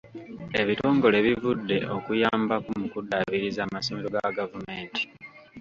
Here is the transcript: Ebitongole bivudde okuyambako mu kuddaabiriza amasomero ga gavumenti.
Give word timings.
Ebitongole 0.61 1.17
bivudde 1.25 1.77
okuyambako 1.95 2.69
mu 2.79 2.85
kuddaabiriza 2.93 3.59
amasomero 3.63 4.07
ga 4.13 4.27
gavumenti. 4.37 5.01